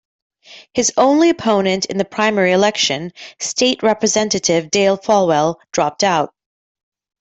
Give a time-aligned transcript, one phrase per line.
[0.73, 6.33] His only opponent in the primary election, State Representative Dale Folwell, dropped out.